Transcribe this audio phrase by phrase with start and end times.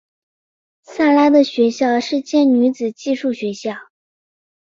[0.83, 3.75] 莎拉的学校是间女子寄宿学校。